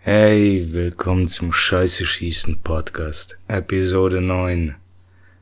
[0.00, 4.76] Hey, willkommen zum Scheiße schießen Podcast, Episode 9.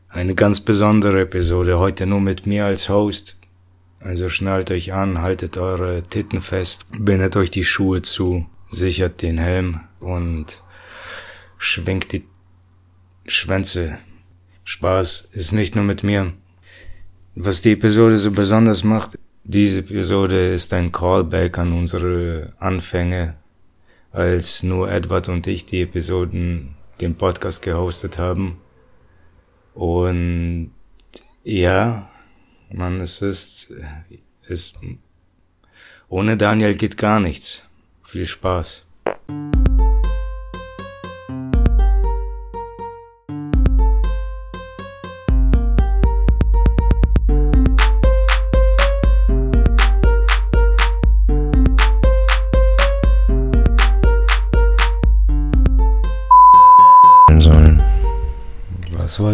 [0.09, 3.37] Eine ganz besondere Episode, heute nur mit mir als Host.
[4.01, 9.37] Also schnallt euch an, haltet eure Titten fest, bindet euch die Schuhe zu, sichert den
[9.37, 10.63] Helm und
[11.59, 12.25] schwenkt die
[13.27, 13.99] Schwänze.
[14.65, 16.33] Spaß ist nicht nur mit mir.
[17.35, 23.37] Was die Episode so besonders macht, diese Episode ist ein Callback an unsere Anfänge
[24.17, 28.59] als nur Edward und ich die Episoden, den Podcast gehostet haben.
[29.75, 30.71] Und
[31.45, 32.09] ja,
[32.73, 33.71] man, es ist,
[34.49, 34.73] es,
[36.09, 37.63] ohne Daniel geht gar nichts.
[38.05, 38.87] Viel Spaß.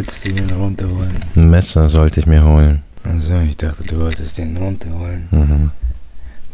[0.03, 1.17] Wolltest du denn runterholen?
[1.37, 2.83] Ein Messer sollte ich mir holen.
[3.05, 5.29] Also, ich dachte, du wolltest den runterholen.
[5.31, 5.71] Mhm.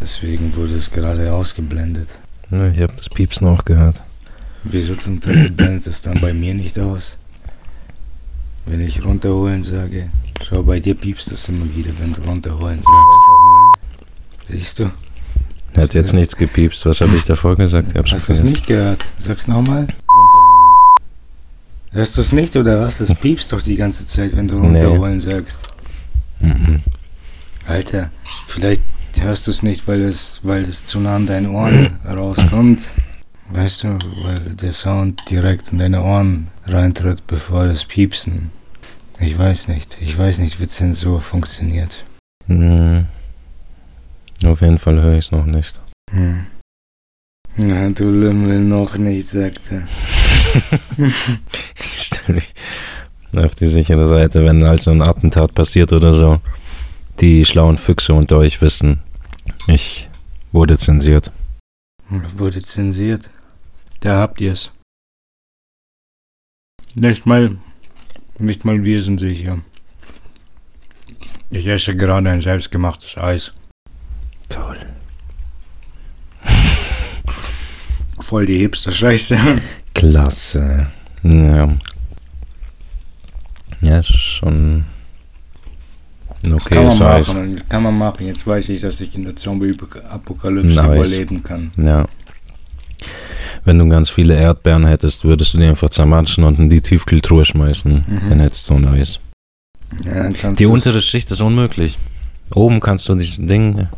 [0.01, 2.09] Deswegen wurde es gerade ausgeblendet.
[2.51, 4.01] Ja, Ich habe das Piepsen auch gehört.
[4.65, 7.17] Wieso zum Teufel blendet es dann bei mir nicht aus?
[8.67, 10.11] Wenn ich runterholen sage,
[10.47, 14.49] schau, bei dir piepst es immer wieder, wenn du runterholen sagst.
[14.49, 14.91] Siehst du?
[15.77, 16.85] Hat jetzt nichts gepiepst.
[16.87, 17.91] Was habe ich davor gesagt?
[17.93, 19.07] Ich hab's Hast du es nicht gehört?
[19.17, 19.87] Sag's nochmal.
[21.93, 23.01] Hörst du es nicht oder was?
[23.01, 24.67] Es piepst doch die ganze Zeit, wenn du Nee.
[24.83, 25.59] runterholen sagst.
[26.41, 26.83] Mhm.
[27.67, 28.11] Alter,
[28.47, 28.83] vielleicht
[29.19, 32.83] hörst du es nicht, weil es, weil es zu nah an deinen Ohren rauskommt.
[33.51, 38.51] Weißt du, weil der Sound direkt in deine Ohren reintritt, bevor das Piepsen.
[39.21, 39.97] Ich weiß nicht.
[40.01, 42.05] Ich weiß nicht, wie Zensur funktioniert.
[42.47, 43.07] Mhm.
[44.45, 45.81] Auf jeden Fall höre ich es noch nicht.
[46.13, 46.47] Hm.
[47.57, 49.89] Na, du Lümmel noch nicht, sagt er.
[51.81, 52.55] Ich stelle mich
[53.37, 56.41] auf die sichere Seite, wenn also ein Attentat passiert oder so.
[57.21, 59.01] Die schlauen Füchse unter euch wissen,
[59.67, 60.09] ich
[60.53, 61.33] wurde zensiert.
[62.09, 63.31] Wurde zensiert.
[64.01, 64.73] Da habt ihr's.
[66.95, 67.57] Nicht mal,
[68.39, 69.61] nicht mal wir sind sicher.
[71.51, 73.53] Ich esse gerade ein selbstgemachtes Eis.
[74.49, 74.79] Toll.
[78.29, 79.39] Voll die Hipster-Scheiße.
[79.95, 80.87] Klasse.
[81.23, 81.73] Ja.
[83.81, 84.85] Ja, ist schon
[86.45, 87.33] ein Kann man Eis.
[87.33, 88.27] machen, kann man machen.
[88.27, 90.95] Jetzt weiß ich, dass ich in der Zombie-Apokalypse Nice.
[90.95, 91.73] überleben kann.
[91.79, 92.07] Ja.
[93.65, 97.47] Wenn du ganz viele Erdbeeren hättest, würdest du die einfach zermatschen und in die Tiefkühltruhe
[97.47, 98.05] schmeißen.
[98.07, 98.29] Mhm.
[98.29, 99.21] Dann hättest du Eis.
[100.05, 101.97] Ja, Die untere Schicht ist unmöglich.
[102.55, 103.89] Oben kannst du die Dinge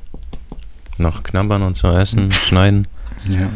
[0.99, 2.87] noch knabbern und so essen, schneiden.
[3.29, 3.51] Ja.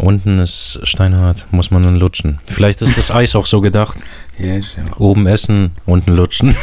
[0.00, 2.38] Unten ist steinhart, muss man dann lutschen.
[2.46, 3.98] Vielleicht ist das Eis auch so gedacht.
[4.38, 4.84] Ist ja.
[4.98, 6.56] Oben essen, unten lutschen.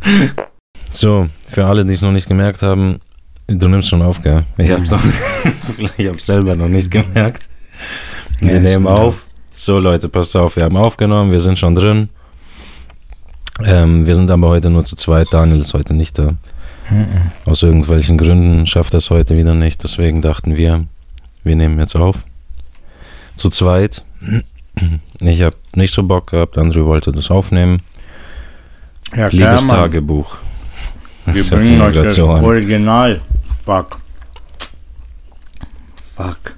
[0.92, 3.00] so, für alle, die es noch nicht gemerkt haben,
[3.46, 4.44] du nimmst schon auf, gell?
[4.56, 5.02] Ich hab's, noch,
[5.96, 7.48] ich hab's selber noch nicht gemerkt.
[8.40, 9.26] Wir Ja, nehmen auf.
[9.54, 12.08] So, Leute, passt auf, wir haben aufgenommen, wir sind schon drin.
[13.64, 15.28] Ähm, wir sind aber heute nur zu zweit.
[15.32, 16.34] Daniel ist heute nicht da.
[16.90, 17.06] Mhm.
[17.46, 19.82] Aus irgendwelchen Gründen schafft er es heute wieder nicht.
[19.82, 20.84] Deswegen dachten wir,
[21.46, 22.16] wir nehmen jetzt auf.
[23.36, 24.04] Zu zweit.
[25.20, 26.58] Ich habe nicht so Bock gehabt.
[26.58, 27.80] Andrew wollte das aufnehmen.
[29.16, 29.60] Ja, klar, Mann.
[29.60, 30.36] Liebestagebuch.
[31.26, 32.44] Wir Das bringen euch das an.
[32.44, 33.20] Original.
[33.64, 33.98] Fuck.
[36.16, 36.54] Fuck.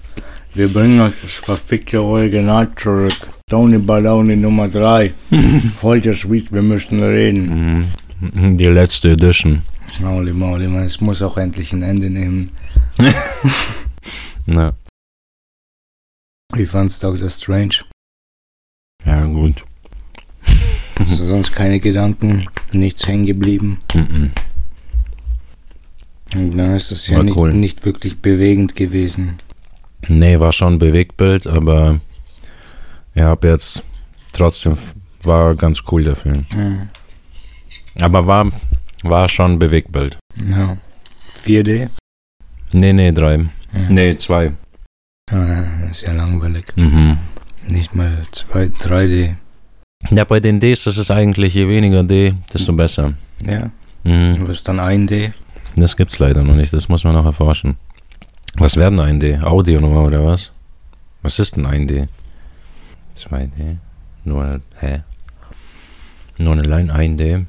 [0.55, 3.15] Wir bringen euch das verfickte Original zurück.
[3.49, 5.13] Tony Baloney Nummer 3.
[5.83, 7.87] Heute Sweet, wir müssen reden.
[8.21, 8.59] Mhm.
[8.59, 9.63] Die letzte Edition.
[10.03, 12.51] Holy moly, man, es muss auch endlich ein Ende nehmen.
[14.49, 14.73] Ne.
[16.55, 17.85] Wie fand's Doctor Strange?
[19.05, 19.63] Ja, gut.
[20.99, 23.81] Hast du sonst keine Gedanken, nichts hängen geblieben.
[23.93, 24.29] Mm.
[26.35, 27.53] Und dann ist das ja nicht, cool.
[27.53, 29.37] nicht, wirklich bewegend gewesen.
[30.09, 32.01] Nee, war schon ein Bewegtbild, aber
[33.15, 33.83] ich habe jetzt
[34.33, 34.79] trotzdem,
[35.25, 36.47] war ganz cool der Film.
[36.55, 38.07] Ja.
[38.07, 38.51] Aber war,
[39.03, 40.19] war schon ein Bewegtbild.
[40.51, 40.79] Ja.
[41.45, 41.91] 4D?
[42.73, 43.51] Nee, nee, 3.
[43.73, 43.81] Ja.
[43.89, 44.53] Nee, zwei.
[45.31, 46.67] Ah, ist ja langweilig.
[46.77, 47.19] Mhm.
[47.69, 49.37] Nicht mal zwei, 3D.
[50.11, 53.15] Ja, bei den Ds das ist es eigentlich, je weniger D, desto besser.
[53.45, 53.71] Ja.
[54.05, 54.39] Mhm.
[54.39, 55.33] Du ist dann ein D?
[55.77, 57.77] Das gibt's leider noch nicht, das muss man noch erforschen.
[58.55, 59.39] Was wäre denn ein D?
[59.39, 60.53] Audio nur oder was?
[61.23, 62.07] Was ist denn ein D?
[63.17, 63.77] 2D?
[64.25, 65.03] Nur, hä?
[66.39, 67.45] Nur eine Line 1D?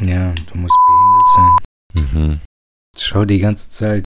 [0.00, 2.30] Ja, du musst behindert sein.
[2.30, 2.40] Mhm.
[2.98, 4.04] Schau die ganze Zeit.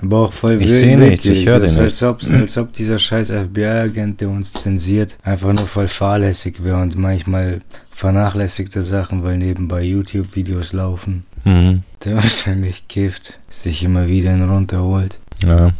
[0.00, 2.56] Aber auch voll Ich wild- seh nichts, ich hör Das ist, den als ob, als
[2.58, 7.60] ob dieser scheiß FBI-Agent, der uns zensiert, einfach nur voll fahrlässig wäre und manchmal
[7.92, 11.26] vernachlässigte Sachen, weil nebenbei YouTube-Videos laufen.
[11.44, 11.82] Mhm.
[12.04, 15.18] Der wahrscheinlich kifft, sich immer wieder einen runterholt.
[15.44, 15.72] Ja.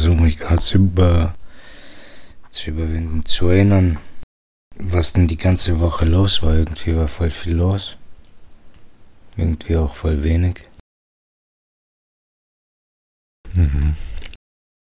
[0.00, 1.34] Ich versuche mich gerade zu, über,
[2.48, 4.00] zu überwinden, zu erinnern,
[4.78, 6.54] was denn die ganze Woche los war.
[6.54, 7.98] Irgendwie war voll viel los.
[9.36, 10.70] Irgendwie auch voll wenig.
[13.52, 13.94] Mhm.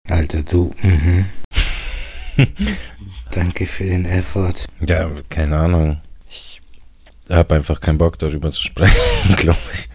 [0.08, 1.26] Alter, du, mhm.
[3.32, 4.64] Danke für den Effort.
[4.78, 6.00] Ja, keine Ahnung.
[6.28, 6.60] Ich
[7.28, 9.88] habe einfach keinen Bock darüber zu sprechen, glaube ich.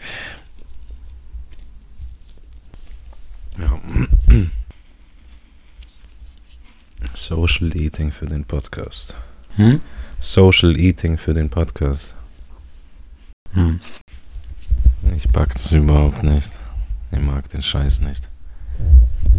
[3.58, 3.80] Ja.
[7.14, 9.16] Social Eating für den Podcast.
[9.56, 9.82] Hm?
[10.20, 12.16] Social Eating für den Podcast.
[13.54, 13.80] Hm.
[15.16, 16.52] Ich pack das überhaupt nicht.
[17.12, 18.30] Ich mag den Scheiß nicht.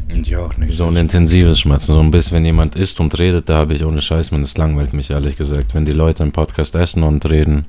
[0.08, 0.76] Und ich auch nicht.
[0.76, 1.92] So ein intensives Schmerzen.
[1.92, 4.56] So ein bisschen, wenn jemand isst und redet, da habe ich ohne Scheiß, man, das
[4.56, 5.74] langweilt mich ehrlich gesagt.
[5.74, 7.66] Wenn die Leute im Podcast essen und reden,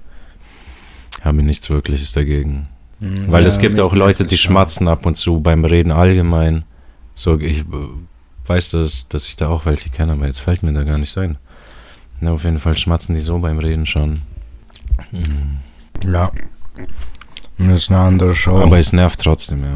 [1.22, 2.68] habe ich nichts Wirkliches dagegen.
[3.00, 6.64] Hm, Weil ja, es gibt auch Leute, die schmatzen ab und zu beim Reden allgemein.
[7.16, 7.64] So, ich äh,
[8.48, 11.18] weiß, dass, dass ich da auch welche kenne, aber jetzt fällt mir da gar nicht
[11.18, 11.38] ein.
[12.22, 14.22] Ja, auf jeden Fall schmatzen die so beim Reden schon.
[15.12, 15.60] Mhm.
[16.12, 16.32] Ja.
[17.58, 18.62] Das ist eine andere Show.
[18.62, 19.76] Aber es nervt trotzdem, ja.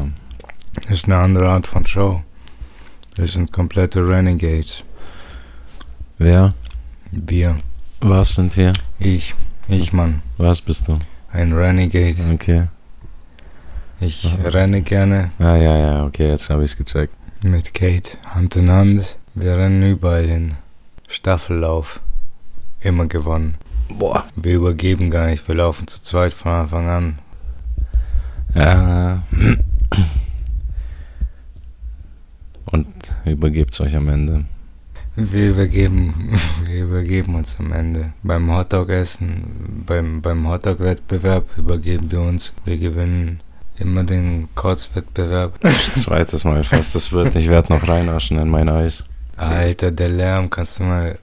[0.82, 2.22] Das ist eine andere Art von Show.
[3.16, 4.84] Wir sind komplette Renegades.
[6.18, 6.54] Wer?
[7.10, 7.56] Wir.
[8.00, 8.72] Was sind wir?
[8.98, 9.34] Ich.
[9.68, 10.22] Ich, Mann.
[10.38, 10.94] Was bist du?
[11.30, 12.16] Ein Renegade.
[12.32, 12.68] Okay.
[14.00, 17.14] Ich renne gerne Ah, ja, ja, okay, jetzt habe ich es gecheckt.
[17.42, 18.18] Mit Kate.
[18.26, 19.18] Hand in Hand.
[19.34, 20.56] Wir rennen überall hin.
[21.08, 22.00] Staffellauf.
[22.80, 23.56] Immer gewonnen.
[23.88, 24.24] Boah.
[24.36, 25.46] Wir übergeben gar nicht.
[25.48, 27.18] Wir laufen zu zweit von Anfang an.
[28.54, 29.22] Ja.
[32.66, 34.44] Und übergebt's euch am Ende.
[35.14, 38.12] Wir übergeben, wir übergeben uns am Ende.
[38.22, 42.54] Beim Hotdog-Essen, beim, beim Hotdog-Wettbewerb übergeben wir uns.
[42.64, 43.40] Wir gewinnen
[43.78, 45.58] immer den Kurzwettbewerb.
[45.94, 47.34] Zweites Mal fast, das wird.
[47.36, 49.04] Ich werde noch reinwaschen in mein Eis.
[49.36, 51.18] Alter, der Lärm, kannst du mal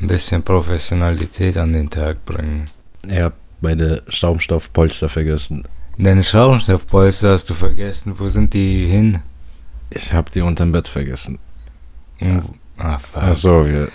[0.00, 2.64] ein bisschen Professionalität an den Tag bringen.
[3.06, 5.64] Ich habe meine Schaumstoffpolster vergessen.
[5.98, 8.14] Deine Schaumstoffpolster hast du vergessen.
[8.18, 9.20] Wo sind die hin?
[9.90, 11.38] Ich habe die unterm Bett vergessen.
[12.20, 12.42] Ja.
[12.78, 13.22] Ah, fuck.
[13.22, 13.88] Achso, wir.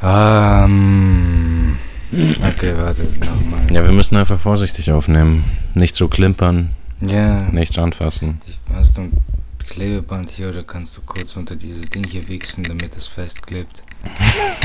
[0.00, 1.76] Ah, mm.
[2.12, 3.72] Okay, warte, nochmal.
[3.72, 5.44] Ja, wir müssen einfach vorsichtig aufnehmen.
[5.74, 6.70] Nicht so klimpern,
[7.00, 7.42] Ja.
[7.50, 8.40] nichts anfassen.
[8.46, 9.12] Ich, hast du ein
[9.58, 13.82] Klebeband hier oder kannst du kurz unter dieses Ding hier wichsen, damit es festklebt?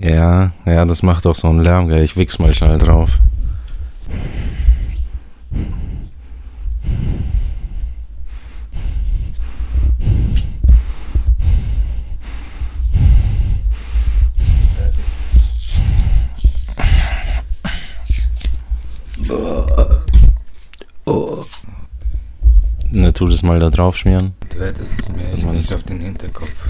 [0.00, 2.02] Ja, ja, das macht auch so einen Lärm, gell.
[2.02, 3.18] Ich wichs mal schnell drauf.
[21.04, 21.44] Oh.
[22.90, 24.34] Ne, tu das mal da drauf schmieren.
[24.50, 26.68] Du hättest es mir echt nicht auf den Hinterkopf.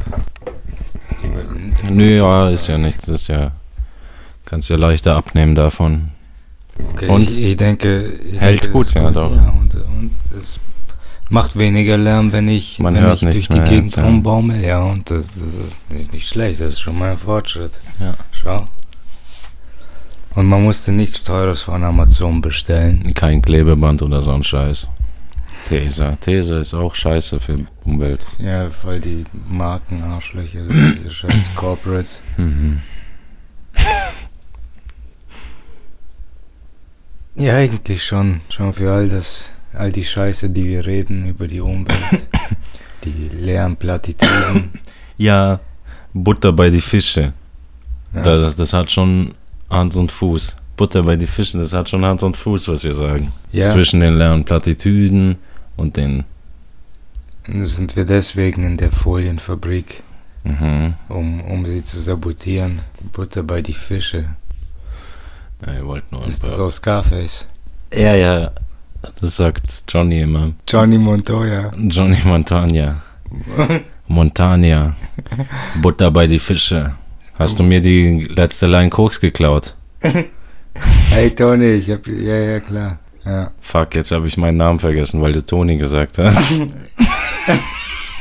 [1.22, 1.90] Über den Hinterkopf.
[1.90, 3.06] Nö, ja, ist ja nichts.
[3.06, 3.52] Das ist ja.
[4.44, 6.10] Kannst ja leichter abnehmen davon.
[6.92, 7.22] Okay, Und?
[7.22, 8.12] ich, ich denke.
[8.12, 9.34] Ich Hält denke, gut, ja, doch.
[9.34, 10.60] Ja, und, und es
[11.28, 14.04] macht weniger Lärm, wenn ich, Man wenn hört ich durch die mehr Gegend ja.
[14.04, 14.62] rumbaumel.
[14.62, 16.60] Ja, und das, das ist nicht, nicht schlecht.
[16.60, 17.78] Das ist schon mal ein Fortschritt.
[18.00, 18.14] Ja.
[18.30, 18.66] Schau.
[20.34, 23.12] Und man musste nichts Teures von Amazon bestellen.
[23.14, 24.88] Kein Klebeband oder so ein Scheiß.
[25.68, 26.16] Tesa.
[26.20, 28.26] Tesa ist auch scheiße für Umwelt.
[28.38, 30.60] Ja, voll die Markenarschlöcher,
[30.94, 32.20] diese scheiß Corporates.
[32.36, 32.80] Mhm.
[37.34, 38.40] Ja, eigentlich schon.
[38.48, 41.98] Schon für all das, all die Scheiße, die wir reden über die Umwelt.
[43.04, 44.70] die leeren Plattitüden.
[45.16, 45.60] Ja,
[46.12, 47.32] Butter bei die Fische.
[48.14, 49.34] Ja, Das, das hat schon
[49.72, 50.56] Hand und Fuß.
[50.76, 53.32] Butter bei die Fischen, das hat schon Hand und Fuß, was wir sagen.
[53.52, 53.70] Ja.
[53.72, 55.36] Zwischen den leeren Plattitüden
[55.76, 56.24] und den.
[57.46, 60.02] sind wir deswegen in der Folienfabrik,
[60.44, 60.94] Mhm.
[61.08, 62.80] um, um sie zu sabotieren.
[63.12, 64.24] Butter bei die Fische.
[65.66, 66.66] Ja, ihr wollt nur ein Ist das paar.
[66.66, 67.46] aus Scarface?
[67.94, 68.50] Ja, ja,
[69.20, 70.52] das sagt Johnny immer.
[70.68, 71.70] Johnny Montoya.
[71.76, 73.02] Johnny Montagna.
[74.08, 74.96] Montagna.
[75.80, 76.94] Butter bei die Fische.
[77.38, 79.74] Hast du mir die letzte Line Koks geklaut?
[81.10, 82.98] hey Tony, ich hab, ja, ja, klar.
[83.24, 83.50] Ja.
[83.60, 86.52] Fuck, jetzt habe ich meinen Namen vergessen, weil du Toni gesagt hast.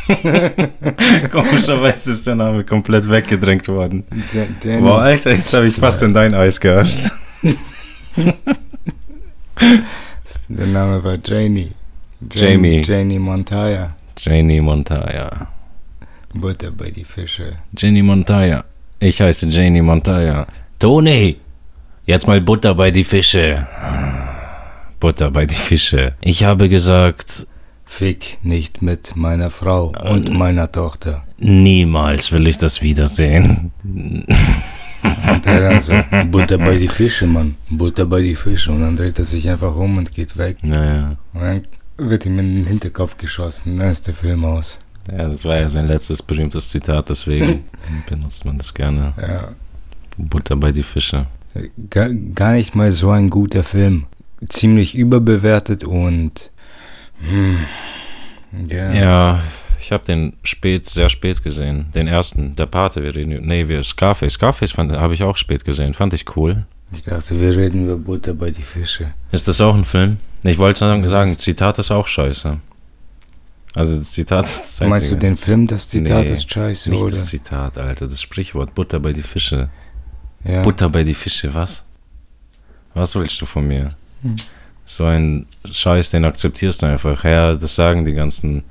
[1.31, 4.03] Komischerweise ist der Name komplett weggedrängt worden.
[4.61, 4.81] Jenny.
[4.81, 7.11] Boah, Alter, jetzt habe ich fast in dein Eis geharscht.
[10.47, 11.71] Der Name war Janie.
[12.29, 12.81] Jamie.
[12.81, 13.95] Janie Montoya.
[14.17, 15.47] Janie Montaya.
[16.33, 17.57] Butter bei die Fische.
[17.75, 18.63] Jenny Montaya.
[19.03, 20.45] Ich heiße Janie Montaya.
[20.77, 21.37] Toni!
[22.05, 23.65] Jetzt mal Butter bei die Fische.
[24.99, 26.13] Butter bei die Fische.
[26.21, 27.47] Ich habe gesagt,
[27.83, 31.23] Fick nicht mit meiner Frau und meiner Tochter.
[31.39, 33.71] niemals will ich das wiedersehen.
[33.83, 35.95] Und er dann so,
[36.29, 37.55] Butter bei die Fische, Mann.
[37.71, 38.71] Butter bei die Fische.
[38.71, 40.57] Und dann dreht er sich einfach um und geht weg.
[40.61, 41.17] Naja.
[41.33, 41.65] Und dann
[41.97, 43.77] wird ihm in den Hinterkopf geschossen.
[43.77, 44.77] Dann ist der Film aus.
[45.11, 47.65] Ja, das war ja sein letztes berühmtes Zitat, deswegen
[48.09, 49.13] benutzt man das gerne.
[49.19, 49.49] Ja.
[50.17, 51.27] Butter bei die Fische.
[51.89, 54.05] Gar, gar nicht mal so ein guter Film.
[54.47, 56.51] Ziemlich überbewertet und.
[57.19, 57.59] Hm,
[58.69, 58.91] ja.
[58.93, 59.39] Ja,
[59.79, 61.87] ich habe den spät, sehr spät gesehen.
[61.93, 64.33] Den ersten, der Pate, wir reden, nee, wir Scarface.
[64.33, 66.65] Scarface habe ich auch spät gesehen, fand ich cool.
[66.93, 69.13] Ich dachte, wir reden über Butter bei die Fische.
[69.31, 70.17] Ist das auch ein Film?
[70.43, 72.57] Ich wollte sagen, sagen, Zitat ist auch scheiße.
[73.73, 77.01] Also das Zitat ist das Meinst du den Film, das Zitat Nee, ist scheiße, Nicht
[77.01, 77.11] oder?
[77.11, 79.69] das Zitat, Alter, das Sprichwort Butter bei die Fische.
[80.43, 80.61] ja.
[80.61, 81.83] Butter bei die Fische, was?
[82.93, 83.91] Was willst du von mir?
[84.23, 84.35] Hm.
[84.85, 87.23] So ein Scheiß, den akzeptierst du einfach.
[87.23, 88.63] Ja, das sagen die ganzen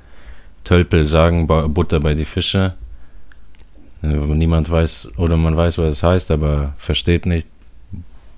[0.63, 2.75] Tölpel, sagen Butter bei die Fische.
[4.03, 7.47] Niemand weiß, oder man weiß, was es heißt, aber versteht nicht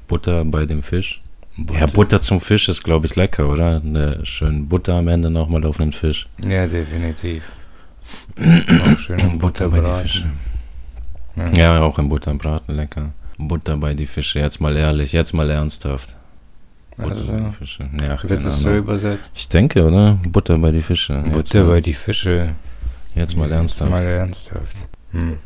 [0.08, 1.20] Butter bei dem Fisch.
[1.58, 3.82] Ja, Butter zum Fisch ist, glaube ich, lecker, oder?
[3.84, 6.28] Eine schön Butter am Ende nochmal auf den Fisch.
[6.48, 7.44] Ja, definitiv.
[8.38, 10.02] Auch schön im Butter bei die.
[10.02, 10.26] Fische.
[11.36, 11.52] Ja.
[11.56, 13.12] Ja, auch im Butterbraten lecker.
[13.38, 16.16] Butter bei die Fische, jetzt mal ehrlich, jetzt mal ernsthaft.
[16.96, 17.90] Butter Also, bei die Fische.
[18.00, 19.32] Ja, wird es so übersetzt?
[19.36, 20.20] Ich denke, oder?
[20.28, 21.14] Butter bei die Fische.
[21.14, 22.54] Jetzt Butter mal, bei die Fische.
[23.16, 23.90] Jetzt mal ernsthaft.
[23.90, 24.78] Mal ernsthaft.
[25.12, 25.38] Hm.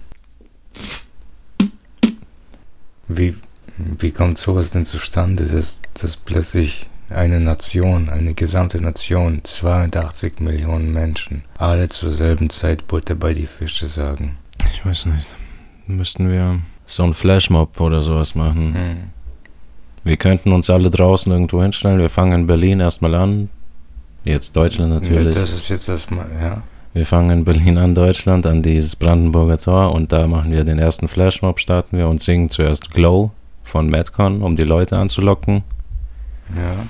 [3.07, 3.35] Wie,
[3.77, 10.93] wie kommt sowas denn zustande, dass, dass plötzlich eine Nation, eine gesamte Nation, 82 Millionen
[10.93, 14.37] Menschen, alle zur selben Zeit Butter bei die Fische sagen?
[14.73, 15.27] Ich weiß nicht.
[15.87, 18.73] Müssten wir so einen Flashmob oder sowas machen.
[18.73, 18.97] Hm.
[20.03, 21.99] Wir könnten uns alle draußen irgendwo hinstellen.
[21.99, 23.49] Wir fangen in Berlin erstmal an.
[24.23, 25.33] Jetzt Deutschland natürlich.
[25.33, 26.63] Das ist jetzt erstmal, ja.
[26.93, 30.79] Wir fangen in Berlin an, Deutschland, an dieses Brandenburger Tor und da machen wir den
[30.79, 33.31] ersten Flashmob, starten wir und singen zuerst Glow
[33.63, 35.63] von Madcon, um die Leute anzulocken.
[36.55, 36.85] Ja.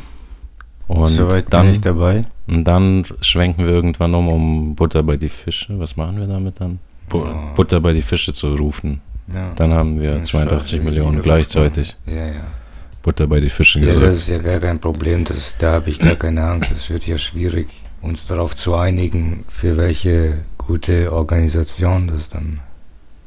[0.87, 2.21] Und Soweit dann, bin ich dabei.
[2.47, 5.77] und dann schwenken wir irgendwann um, um Butter bei die Fische.
[5.79, 6.79] Was machen wir damit dann?
[7.09, 7.55] Bu Oh.
[7.55, 9.01] Butter bei die Fische zu rufen.
[9.33, 9.51] Ja.
[9.55, 12.41] Dann haben wir Dann 82 scheiße, Millionen gleichzeitig Ja, ja.
[13.03, 14.05] Butter bei die Fische Ja, gesagt.
[14.05, 15.25] das ist ja gar kein Problem.
[15.25, 16.71] Das, da habe ich gar keine Angst.
[16.71, 17.67] Es wird ja schwierig,
[18.01, 22.59] uns darauf zu einigen, für welche gute Organisation das dann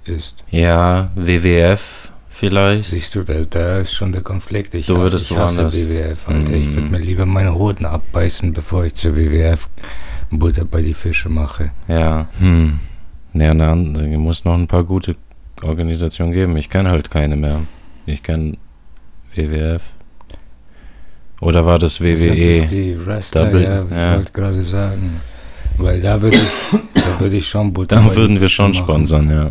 [0.04, 0.42] ist.
[0.50, 2.09] Ja, WWF
[2.40, 2.90] vielleicht.
[2.90, 4.74] Siehst du, da, da ist schon der Konflikt.
[4.74, 5.72] Ich Du hasse, würdest ich hasse.
[5.72, 6.52] WWF, Alter.
[6.54, 6.90] Ich würde Mhm.
[6.90, 9.68] mir lieber meine Hoden abbeißen, bevor ich zur WWF
[10.30, 11.70] Butter bei die Fische mache.
[11.86, 12.80] Ja, hm.
[13.34, 15.14] Ja, na, es muss noch ein paar gute
[15.62, 16.56] Organisationen geben.
[16.56, 17.60] Ich kenne halt keine mehr.
[18.06, 18.56] Ich kenne
[19.34, 19.82] WWF.
[21.40, 22.66] Oder war das Sind das WWE?
[22.66, 24.14] die Wrestler, Double, ja, ich ja.
[24.16, 25.20] wollte gerade sagen.
[25.78, 28.82] Weil da würde ich, da würde ich schon Butter die würden wir schon machen.
[28.82, 29.50] sponsern, ja.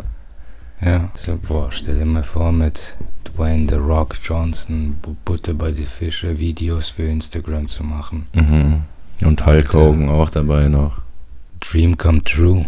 [0.81, 2.95] Ja, so, boah, stell dir mal vor, mit
[3.25, 8.27] Dwayne The Rock Johnson Bu- Butter bei die Fische Videos für Instagram zu machen.
[8.33, 8.83] Mhm.
[9.25, 10.99] Und Hulk Hogan auch dabei noch.
[11.59, 12.65] Dream come true.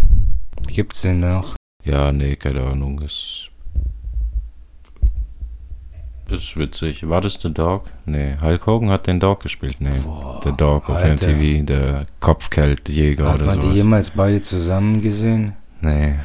[0.67, 1.55] Gibt's den noch?
[1.85, 2.99] Ja, nee, keine Ahnung.
[3.01, 3.49] Ist,
[6.29, 7.07] ist witzig.
[7.07, 7.85] War das The Dog?
[8.05, 9.77] Nee, Hulk Hogan hat den Dog gespielt.
[9.79, 11.29] Nee, Boah, The Dog auf Alter.
[11.29, 15.53] MTV, der Kopfgeldjäger Hat oder man die jemals beide zusammen gesehen?
[15.81, 16.15] Nee,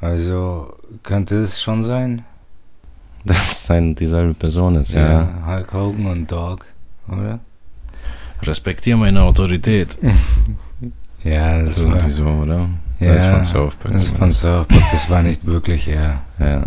[0.00, 2.24] Also könnte es schon sein?
[3.24, 5.28] dass es ein, dieselbe Person ist, ja.
[5.46, 6.64] Hulk Hogan und Dog,
[7.08, 7.38] oder?
[8.42, 9.98] Respektiere meine Autorität.
[11.22, 12.70] Ja, das Das war, irgendwie so, oder?
[12.98, 13.92] ja, das ist von South Park.
[13.92, 16.22] Das ist von South Park, das war nicht wirklich, ja.
[16.38, 16.62] Ja.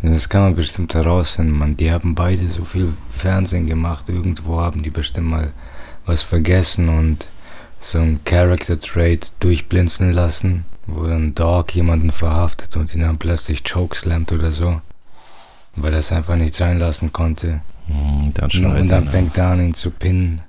[0.00, 1.76] Das kann man bestimmt herausfinden, man.
[1.76, 4.08] Die haben beide so viel Fernsehen gemacht.
[4.08, 5.52] Irgendwo haben die bestimmt mal
[6.06, 7.28] was vergessen und
[7.82, 13.62] so ein Character Trait durchblinzeln lassen, wo dann Dog jemanden verhaftet und ihn dann plötzlich
[13.62, 14.80] chokeslammt oder so.
[15.76, 17.60] Weil er es einfach nicht sein lassen konnte.
[17.86, 20.40] Hm, Dann Und, schreit, und dann fängt er an, ihn zu pinnen.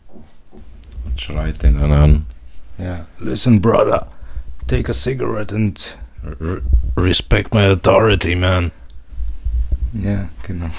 [1.06, 2.26] und schreit den dann an.
[2.78, 3.06] Ja.
[3.20, 4.08] Listen, brother,
[4.68, 5.98] take a cigarette and.
[6.40, 6.62] R
[6.98, 8.72] Respect my authority, man.
[9.94, 10.70] Ja, genau.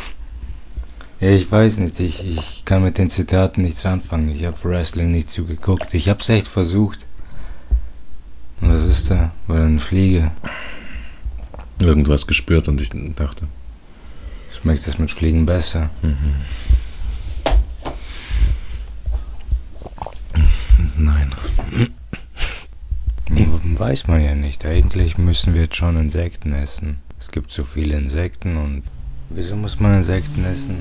[1.20, 4.28] Ja, ich weiß nicht, ich, ich kann mit den Zitaten nichts anfangen.
[4.30, 5.92] Ich habe Wrestling nicht zugeguckt.
[5.94, 7.06] Ich hab's echt versucht.
[8.60, 9.32] Was ist da?
[9.46, 10.30] War da eine Fliege?
[11.80, 13.46] Irgendwas gespürt und ich dachte,
[14.60, 15.88] Schmeckt es mit Fliegen besser?
[20.98, 21.30] nein.
[23.30, 24.64] W- Weiß man ja nicht.
[24.66, 26.98] Eigentlich müssen wir jetzt schon Insekten essen.
[27.18, 28.82] Es gibt so viele Insekten und
[29.30, 30.76] wieso muss man Insekten essen?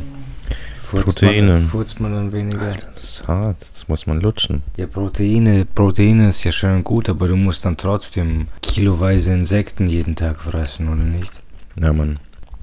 [0.90, 1.54] Furzt Proteine.
[1.54, 2.64] Man, furzt man dann weniger?
[2.64, 3.62] Alter, das ist hart.
[3.62, 4.64] Das muss man lutschen.
[4.76, 10.16] Ja, Proteine, Proteine ist ja schön gut, aber du musst dann trotzdem kiloweise Insekten jeden
[10.16, 11.32] Tag fressen, oder nicht?
[11.80, 12.18] Ja, Mann.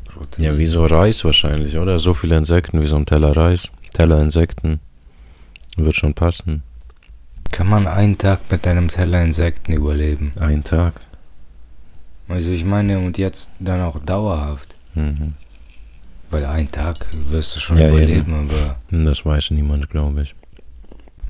[0.06, 0.48] Proteine.
[0.48, 2.00] Ja, wie so Reis wahrscheinlich, oder?
[2.00, 3.68] So viele Insekten wie so ein Teller Reis.
[3.92, 4.80] Teller Insekten.
[5.76, 6.64] Wird schon passen.
[7.52, 10.32] Kann man einen Tag mit einem Teller Insekten überleben?
[10.40, 10.94] Ein Tag.
[12.28, 14.74] Also ich meine, und jetzt dann auch dauerhaft.
[14.96, 15.34] Mhm.
[16.30, 16.96] Weil einen Tag
[17.30, 20.34] wirst du schon Ja, überleben, aber Das weiß niemand, glaube ich.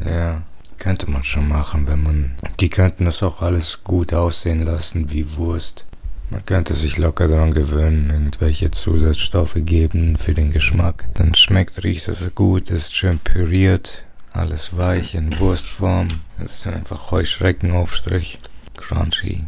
[0.04, 0.42] ja,
[0.78, 2.34] könnte man schon machen, wenn man...
[2.60, 5.84] Die könnten das auch alles gut aussehen lassen, wie Wurst.
[6.30, 11.04] Man könnte sich locker daran gewöhnen, irgendwelche Zusatzstoffe geben für den Geschmack.
[11.14, 16.09] Dann schmeckt, riecht es gut, ist schön püriert, alles weich in Wurstform.
[16.38, 18.38] Das ist einfach Heuschreckenaufstrich.
[18.76, 19.44] Crunchy.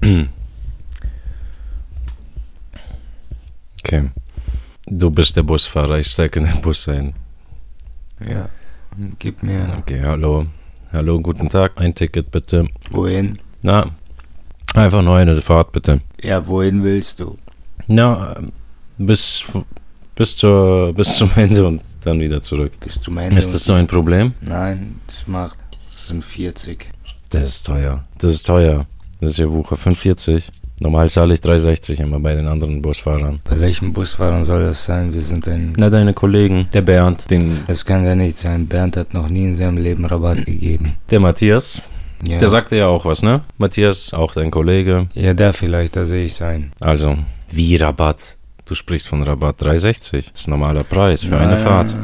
[3.84, 4.10] Okay.
[4.86, 7.12] Du bist der Busfahrer, ich steige in den Bus ein.
[8.26, 8.48] Ja.
[9.18, 9.76] Gib mir.
[9.78, 10.46] Okay, hallo.
[10.90, 11.72] Hallo, guten Tag.
[11.76, 12.66] Ein Ticket bitte.
[12.90, 13.38] Wohin?
[13.62, 13.84] Na,
[14.74, 16.00] einfach nur eine Fahrt bitte.
[16.22, 17.36] Ja, wohin willst du?
[17.86, 18.40] Na,
[18.96, 19.44] bis,
[20.14, 22.72] bis, zur, bis zum Ende und dann wieder zurück.
[22.80, 23.36] Bis zum Ende.
[23.36, 24.32] Ist das so ein Problem?
[24.40, 25.58] Nein, das macht.
[25.92, 26.88] Das sind 40.
[27.28, 28.02] Das ist teuer.
[28.16, 28.86] Das ist teuer.
[29.20, 30.50] Das ist ja Wucher 45.
[30.84, 33.40] Normal zahle ich 3,60 immer bei den anderen Busfahrern.
[33.48, 35.14] Bei welchem Busfahrer soll das sein?
[35.14, 35.72] Wir sind ein.
[35.78, 38.66] Na, deine Kollegen, der Bernd, den, Das kann ja nicht sein.
[38.68, 40.96] Bernd hat noch nie in seinem Leben Rabatt gegeben.
[41.10, 41.80] der Matthias,
[42.28, 42.36] Ja.
[42.38, 43.40] der sagte ja auch was, ne?
[43.56, 45.08] Matthias, auch dein Kollege.
[45.14, 46.72] ja, da vielleicht, da sehe ich sein.
[46.80, 47.16] Also,
[47.50, 48.36] wie Rabatt?
[48.66, 50.30] Du sprichst von Rabatt 3,60.
[50.32, 51.94] Das ist normaler Preis für eine Nein, Fahrt.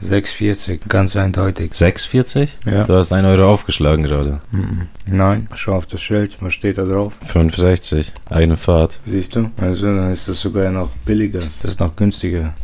[0.00, 0.22] Nein, nein.
[0.24, 1.72] 6,40, ganz eindeutig.
[1.72, 2.48] 6,40?
[2.70, 2.84] Ja.
[2.84, 4.40] Du hast 1 Euro aufgeschlagen gerade.
[4.50, 4.88] Mhm.
[5.06, 7.14] Nein, schau auf das Schild, was steht da drauf?
[7.26, 8.12] 5,60.
[8.30, 9.00] Eine Fahrt.
[9.04, 9.50] Siehst du?
[9.56, 11.40] Also dann ist das sogar noch billiger.
[11.62, 12.54] Das ist noch günstiger.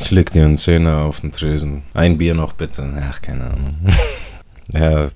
[0.00, 1.82] Ich leg dir einen Zehner auf den Tresen.
[1.94, 2.88] Ein Bier noch bitte.
[3.10, 3.76] Ach, keine Ahnung.
[4.68, 5.10] ja,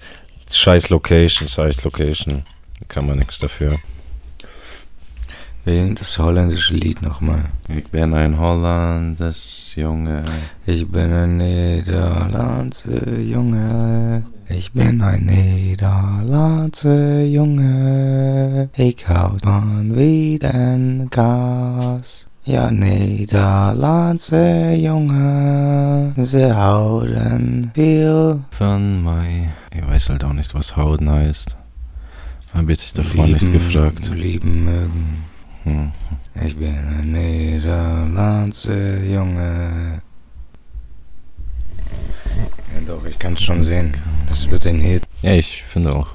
[0.50, 2.44] scheiß Location, scheiß Location.
[2.88, 3.78] Kann man nichts dafür.
[5.66, 7.46] Wegen das holländische Lied nochmal.
[7.76, 10.22] Ich bin ein Hollandes Junge.
[10.64, 14.22] Ich bin ein Niederlandse Junge.
[14.48, 18.68] Ich bin ein Niederlandse Junge.
[18.76, 22.28] Ich hou van wie den Gas.
[22.44, 26.12] Ja, Niederlandse Junge.
[26.16, 28.38] Sie houden viel.
[28.52, 29.50] Von Mai.
[29.74, 31.56] Ich weiß halt auch nicht, was Hauden heißt.
[32.54, 34.12] Hab ich dich davor nicht gefragt.
[34.14, 35.24] Lieben mögen.
[35.66, 35.90] Hm.
[36.44, 40.00] Ich bin ein Niederlandse Junge.
[42.72, 43.94] Ja doch, ich kann es schon sehen.
[44.28, 45.02] Das wird ein Hit.
[45.22, 46.10] Ja, ich finde auch.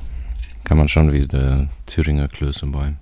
[0.63, 2.93] Kann man schon wie der Thüringer Klöße bei.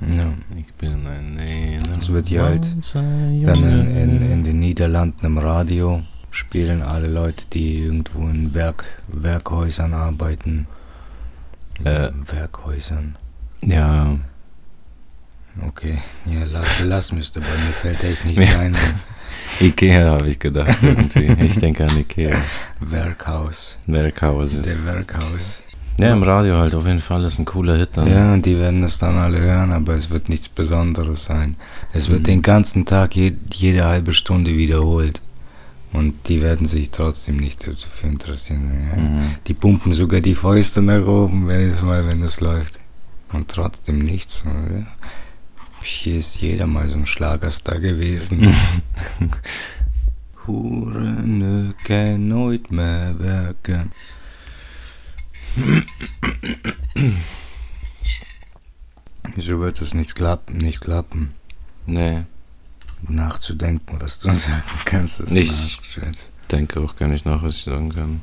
[0.00, 0.32] Ja.
[0.56, 5.36] Ich bin ein Niederlandser Das wird ja halt Dann in, in, in den Niederlanden im
[5.36, 10.66] Radio spielen alle Leute, die irgendwo in Werk, Werkhäusern arbeiten.
[11.84, 12.10] Äh.
[12.26, 13.16] Werkhäusern.
[13.60, 14.18] Ja,
[15.68, 17.40] Okay, ja, lass, lass müsste.
[17.40, 18.58] Bei mir fällt echt nichts Ja.
[18.58, 18.76] ein.
[19.60, 21.44] Ikea habe ich gedacht irgendwie.
[21.44, 22.38] Ich denke an Ikea.
[22.80, 23.78] Werkhaus.
[23.86, 24.66] Werkhaus ist.
[24.66, 25.64] Der Werkhaus.
[25.98, 28.08] Ja, im Radio halt, auf jeden Fall ist ein cooler Hit dann.
[28.10, 31.54] Ja, und die werden es dann alle hören, aber es wird nichts Besonderes sein.
[31.92, 32.24] Es wird Mhm.
[32.24, 35.20] den ganzen Tag, je, jede halbe Stunde wiederholt.
[35.92, 38.88] Und die werden sich trotzdem nicht dafür interessieren.
[38.90, 39.00] Ja.
[39.00, 39.20] Mhm.
[39.46, 42.80] Die pumpen sogar die Fäuste nach oben, wenn es mal, wenn es läuft.
[43.32, 44.42] Und trotzdem nichts.
[44.44, 44.86] Oder?
[45.84, 48.54] Hier ist jeder mal so ein Schlagerstar gewesen.
[50.46, 53.90] Huren kan nooit meer werken.
[59.36, 61.34] So wird es nicht klappen, nicht klappen.
[61.86, 62.24] Nee,
[63.08, 65.52] Nachzudenken, was du sagen kannst, ist Nicht.
[65.52, 66.30] Nachschätz.
[66.50, 68.22] denke auch gar nicht nach, was ich sagen kann.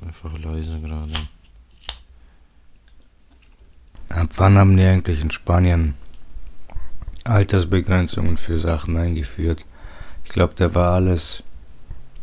[0.00, 1.12] Einfach leise gerade.
[4.08, 5.94] Ab wann haben die eigentlich in Spanien
[7.24, 9.64] Altersbegrenzungen für Sachen eingeführt?
[10.24, 11.42] Ich glaube, da war alles,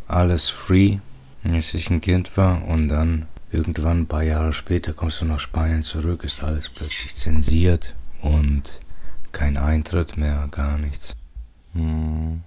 [0.08, 0.98] alles free,
[1.44, 5.40] als ich ein Kind war und dann irgendwann ein paar Jahre später kommst du nach
[5.40, 8.80] Spanien zurück, ist alles plötzlich zensiert und
[9.32, 11.16] kein Eintritt mehr, gar nichts.
[11.74, 12.42] Hm.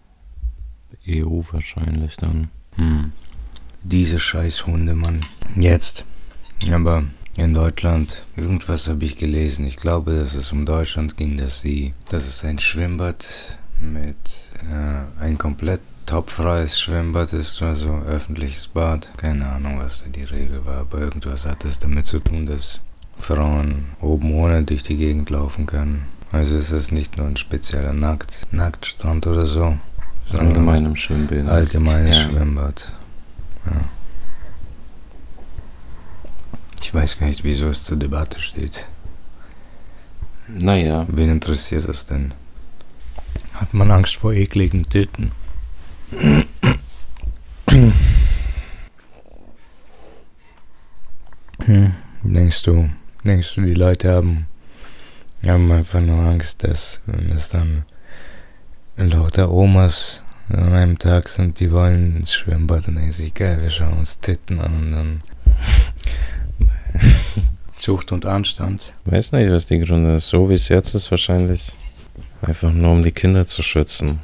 [1.06, 2.48] EU wahrscheinlich dann.
[2.76, 3.12] Hm.
[3.82, 5.20] Diese scheiß Hunde, Mann.
[5.54, 6.04] Jetzt.
[6.70, 7.04] Aber
[7.38, 9.64] in Deutschland, irgendwas habe ich gelesen.
[9.64, 13.26] Ich glaube, dass es um Deutschland ging, dass sie, dass es ein Schwimmbad
[13.80, 14.16] mit
[14.70, 19.10] äh, ein komplett topfreies Schwimmbad ist oder so, öffentliches Bad.
[19.18, 22.80] Keine Ahnung, was da die Regel war, aber irgendwas hat es damit zu tun, dass
[23.18, 26.06] Frauen oben ohne durch die Gegend laufen können.
[26.32, 29.76] Also es ist nicht nur ein spezieller Nackt, Nacktstrand oder so.
[30.30, 31.50] sondern Allgemein im Schwimmbäder.
[31.50, 32.28] Allgemeines Ja.
[32.30, 32.92] Schwimmbad.
[33.66, 33.80] Ja.
[36.80, 38.86] Ich weiß gar nicht, wieso es zur Debatte steht.
[40.48, 42.32] Naja, Wen interessiert das denn?
[43.54, 45.32] Hat man Angst vor ekligen Titten?
[51.64, 51.94] hm.
[52.22, 52.88] Denkst du,
[53.24, 54.46] denkst du, die Leute haben,
[55.46, 57.84] haben einfach nur Angst, dass wenn es dann
[58.96, 63.70] lauter Omas an einem Tag sind, die wollen ins Schwimmbad und denken sich, geil, wir
[63.70, 65.20] schauen uns Titten an und dann
[67.78, 68.92] Zucht und Anstand.
[69.04, 70.28] weiß nicht, was die Gründe ist.
[70.28, 71.72] So wie es jetzt ist, wahrscheinlich
[72.42, 74.20] einfach nur um die Kinder zu schützen.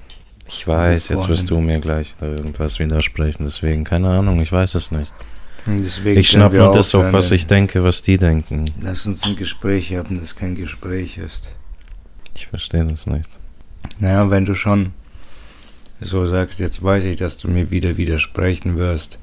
[0.47, 4.91] Ich weiß, jetzt wirst du mir gleich irgendwas widersprechen, deswegen keine Ahnung, ich weiß es
[4.91, 5.15] nicht.
[5.67, 8.71] Deswegen Ich schnapp nur das auf, was ich denke, was die denken.
[8.83, 11.55] Lass uns ein Gespräch haben, das kein Gespräch ist.
[12.35, 13.31] Ich verstehe das nicht.
[13.99, 14.93] Naja, wenn du schon
[16.01, 19.19] so sagst, jetzt weiß ich, dass du mir wieder widersprechen wirst.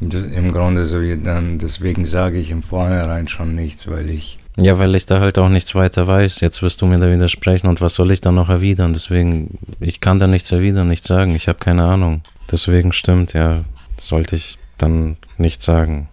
[0.00, 4.78] Im Grunde so, wie dann, deswegen sage ich im Vornherein schon nichts, weil ich, Ja,
[4.78, 6.40] weil ich da halt auch nichts weiter weiß.
[6.40, 8.92] Jetzt wirst du mir da widersprechen und was soll ich dann noch erwidern?
[8.92, 11.34] Deswegen, ich kann da nichts erwidern, nichts sagen.
[11.34, 12.20] Ich habe keine Ahnung.
[12.50, 13.64] Deswegen stimmt, ja,
[13.98, 16.08] sollte ich dann nichts sagen.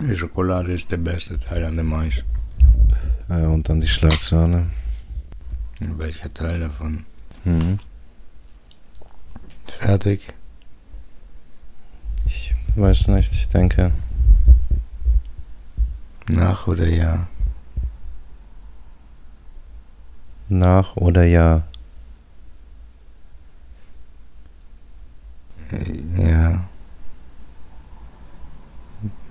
[0.00, 2.22] die Schokolade ist der beste Teil an dem Eis.
[3.30, 4.66] Ja, und dann die Schlagsahne.
[5.80, 7.04] Welcher Teil davon?
[7.44, 7.78] Mhm.
[9.66, 10.34] Fertig?
[12.74, 13.92] Weiß nicht, ich denke.
[16.28, 17.26] Nach oder ja?
[20.48, 21.62] Nach oder ja.
[25.70, 26.64] Äh, Ja.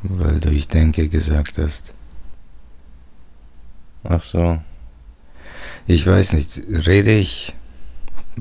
[0.04, 1.94] Weil du ich denke gesagt hast.
[4.04, 4.60] Ach so.
[5.86, 7.54] Ich weiß nicht, rede ich,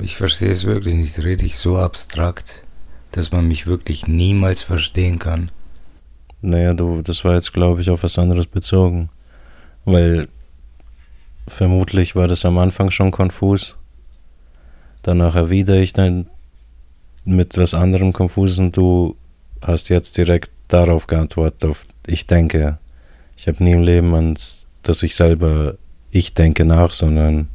[0.00, 2.64] ich verstehe es wirklich nicht, rede ich so abstrakt,
[3.12, 5.50] dass man mich wirklich niemals verstehen kann.
[6.42, 9.10] Naja, du, das war jetzt, glaube ich, auf was anderes bezogen.
[9.84, 10.28] Weil
[11.48, 13.76] vermutlich war das am Anfang schon konfus.
[15.02, 16.26] Danach erwidere ich dann
[17.24, 19.16] mit was anderem konfus und du
[19.62, 22.78] hast jetzt direkt darauf geantwortet, auf ich denke.
[23.36, 25.76] Ich habe nie im Leben ans, dass ich selber
[26.10, 27.48] ich denke nach, sondern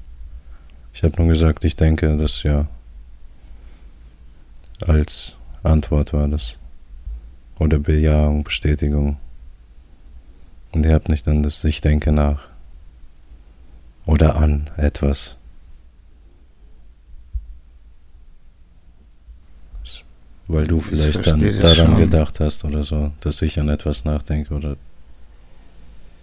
[0.94, 2.68] ich habe nur gesagt, ich denke, das ja
[4.86, 5.36] als
[5.66, 6.58] Antwort war das.
[7.60, 9.18] Oder Bejahung, Bestätigung.
[10.74, 12.48] Und ihr habt nicht an das Ich denke nach.
[14.06, 15.38] Oder an etwas.
[20.48, 21.98] Weil du Ich vielleicht dann daran schon.
[21.98, 24.78] gedacht hast oder so, dass ich an etwas nachdenke oder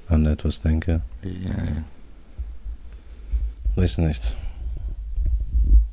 [0.08, 1.00] an etwas denke.
[1.22, 1.84] Ja, ja.
[3.74, 4.36] Weiß nicht.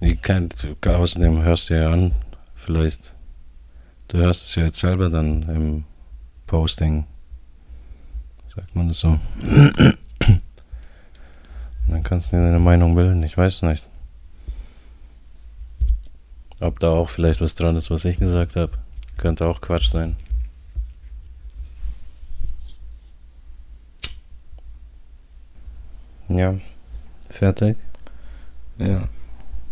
[0.02, 0.50] Ich kann,
[0.86, 2.12] außerdem hörst du ja an,
[2.56, 3.14] vielleicht.
[4.10, 5.84] Du hörst es ja jetzt selber dann im
[6.48, 7.06] Posting.
[8.56, 9.19] Sagt man das so?
[11.88, 13.22] dann kannst du dir deine Meinung bilden.
[13.22, 13.86] Ich weiß nicht.
[16.60, 18.72] Ob da auch vielleicht was dran ist, was ich gesagt habe.
[19.17, 20.15] Könnte auch Quatsch sein.
[26.30, 26.56] Ja,
[27.30, 27.78] fertig.
[28.80, 29.08] Ja.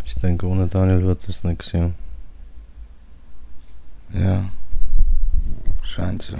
[0.05, 1.89] Ich denke, ohne Daniel wird es nichts, ja
[4.13, 4.49] ja.
[5.81, 6.37] Scheint so.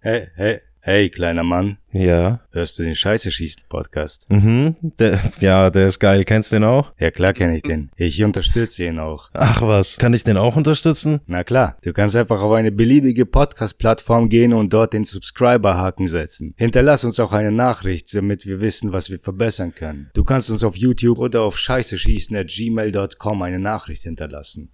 [0.00, 1.76] Hey, hey, hey, kleiner Mann.
[1.92, 2.40] Ja.
[2.50, 4.24] Hörst du den Scheiße schießen Podcast?
[4.30, 4.76] Mhm.
[4.80, 6.24] Der, ja, der ist geil.
[6.24, 6.92] Kennst du den auch?
[6.98, 7.90] Ja, klar kenne ich den.
[7.96, 9.28] Ich unterstütze ihn auch.
[9.34, 9.98] Ach was.
[9.98, 11.20] Kann ich den auch unterstützen?
[11.26, 16.54] Na klar, du kannst einfach auf eine beliebige Podcast-Plattform gehen und dort den Subscriber-Haken setzen.
[16.56, 20.08] Hinterlass uns auch eine Nachricht, damit wir wissen, was wir verbessern können.
[20.14, 24.70] Du kannst uns auf YouTube oder auf scheißeschießen at gmail.com eine Nachricht hinterlassen.